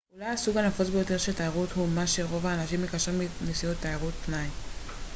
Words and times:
אולי 0.15 0.25
הסוג 0.25 0.57
הנפוץ 0.57 0.87
ביותר 0.89 1.17
של 1.17 1.33
תיירות 1.33 1.71
הוא 1.71 1.87
מה 1.89 2.07
שרוב 2.07 2.45
האנשים 2.47 2.81
מקשרים 2.83 3.21
עם 3.21 3.27
נסיעות 3.49 3.77
תיירות 3.81 4.13
פנאי 4.25 4.47